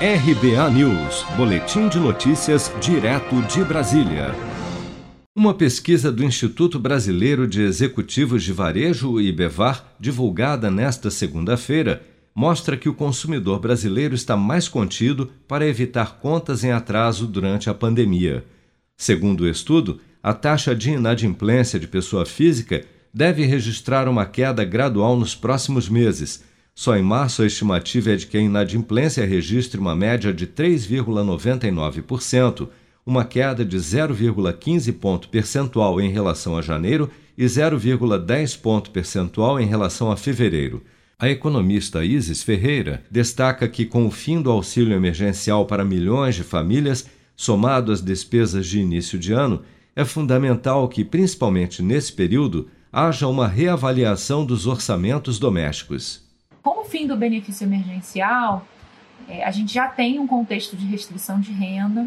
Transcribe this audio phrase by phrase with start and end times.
[0.00, 4.32] RBA News, Boletim de Notícias, direto de Brasília.
[5.36, 12.00] Uma pesquisa do Instituto Brasileiro de Executivos de Varejo, IBEVAR, divulgada nesta segunda-feira,
[12.32, 17.74] mostra que o consumidor brasileiro está mais contido para evitar contas em atraso durante a
[17.74, 18.44] pandemia.
[18.96, 25.16] Segundo o estudo, a taxa de inadimplência de pessoa física deve registrar uma queda gradual
[25.16, 26.46] nos próximos meses
[26.78, 32.68] só em março a estimativa é de que a inadimplência registre uma média de 3,99%,
[33.04, 39.66] uma queda de 0,15 ponto percentual em relação a janeiro e 0,10 ponto percentual em
[39.66, 40.84] relação a fevereiro.
[41.18, 46.44] A economista Isis Ferreira destaca que, com o fim do auxílio emergencial para milhões de
[46.44, 49.62] famílias, somado às despesas de início de ano,
[49.96, 56.27] é fundamental que, principalmente nesse período, haja uma reavaliação dos orçamentos domésticos
[56.68, 58.66] com o fim do benefício emergencial,
[59.26, 62.06] é, a gente já tem um contexto de restrição de renda.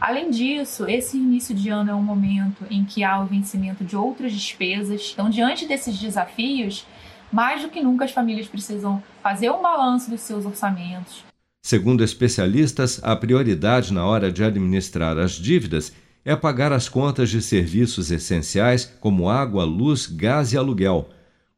[0.00, 3.94] Além disso, esse início de ano é um momento em que há o vencimento de
[3.94, 5.10] outras despesas.
[5.12, 6.86] Então, diante desses desafios,
[7.30, 11.22] mais do que nunca as famílias precisam fazer um balanço dos seus orçamentos.
[11.62, 15.92] Segundo especialistas, a prioridade na hora de administrar as dívidas
[16.24, 21.08] é pagar as contas de serviços essenciais como água, luz, gás e aluguel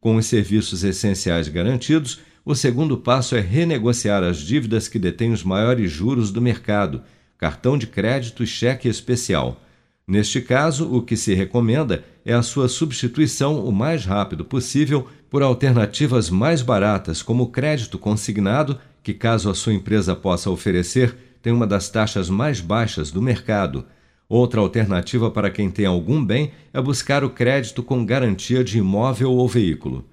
[0.05, 5.42] com os serviços essenciais garantidos, o segundo passo é renegociar as dívidas que detêm os
[5.42, 7.03] maiores juros do mercado,
[7.39, 9.61] cartão de crédito e cheque especial.
[10.06, 15.42] Neste caso, o que se recomenda é a sua substituição o mais rápido possível por
[15.42, 21.53] alternativas mais baratas, como o crédito consignado, que, caso a sua empresa possa oferecer, tem
[21.53, 23.86] uma das taxas mais baixas do mercado.
[24.29, 29.33] Outra alternativa para quem tem algum bem é buscar o crédito com garantia de imóvel
[29.33, 30.05] ou veículo.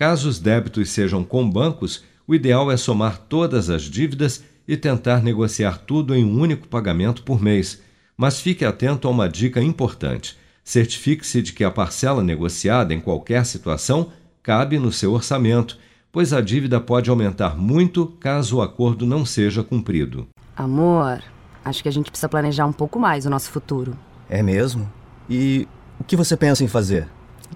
[0.00, 5.22] Caso os débitos sejam com bancos, o ideal é somar todas as dívidas e tentar
[5.22, 7.82] negociar tudo em um único pagamento por mês.
[8.16, 13.44] Mas fique atento a uma dica importante: certifique-se de que a parcela negociada em qualquer
[13.44, 14.10] situação
[14.42, 15.76] cabe no seu orçamento,
[16.10, 20.26] pois a dívida pode aumentar muito caso o acordo não seja cumprido.
[20.56, 21.22] Amor.
[21.62, 23.94] Acho que a gente precisa planejar um pouco mais o nosso futuro.
[24.30, 24.90] É mesmo?
[25.28, 27.06] E o que você pensa em fazer?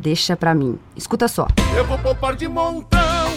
[0.00, 0.78] Deixa pra mim.
[0.96, 1.48] Escuta só.
[1.76, 3.32] Eu vou poupar de montão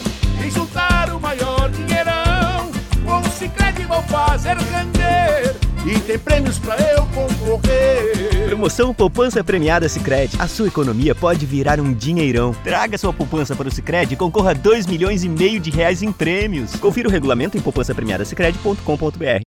[0.45, 2.71] e juntar o maior dinheirão.
[3.05, 5.55] Com o Cicred vou fazer render
[5.87, 8.47] e tem prêmios pra eu concorrer.
[8.47, 10.35] Promoção Poupança Premiada Cicred.
[10.37, 12.53] A sua economia pode virar um dinheirão.
[12.63, 16.01] Traga sua poupança para o Cicred e concorra a 2 milhões e meio de reais
[16.03, 16.75] em prêmios.
[16.75, 19.41] Confira o regulamento em poupançapremiadasicredi.com.br.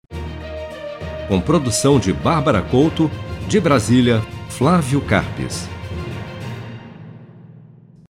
[1.28, 3.10] Com produção de Bárbara Couto,
[3.46, 5.68] de Brasília, Flávio Carpes.